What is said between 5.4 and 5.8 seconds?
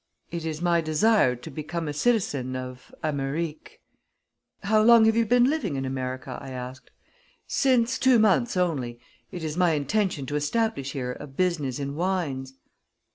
living